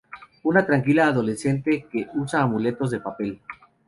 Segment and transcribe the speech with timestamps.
[0.41, 3.39] Una tranquila adolescente que usa amuletos de papel.